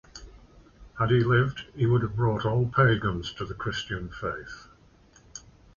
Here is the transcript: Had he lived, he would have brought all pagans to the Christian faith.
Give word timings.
Had 0.97 1.11
he 1.11 1.19
lived, 1.19 1.65
he 1.75 1.85
would 1.85 2.01
have 2.01 2.15
brought 2.15 2.43
all 2.43 2.65
pagans 2.67 3.31
to 3.33 3.45
the 3.45 3.53
Christian 3.53 4.09
faith. 4.09 4.67